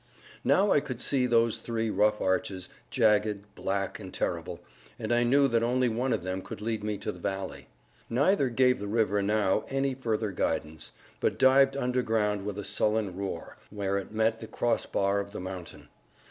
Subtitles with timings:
[0.43, 4.59] Now I could see those three rough arches, jagged, black, and terrible,
[4.97, 7.67] and I knew that only one of them could lead me to the valley;
[8.09, 13.57] neither gave the river now any further guidance, but dived underground with a sullen roar,
[13.69, 15.87] where it met the cross bar of the mountain.